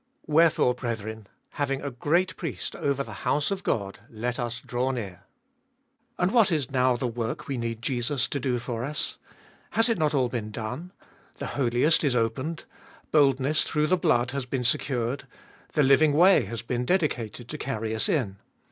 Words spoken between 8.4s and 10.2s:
for us? Has it not